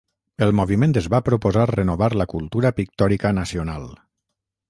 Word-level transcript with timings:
El 0.43 0.53
moviment 0.59 0.95
es 1.01 1.09
va 1.13 1.19
proposar 1.27 1.65
renovar 1.73 2.09
la 2.21 2.27
cultura 2.33 2.73
pictòrica 2.79 3.35
nacional. 3.43 3.89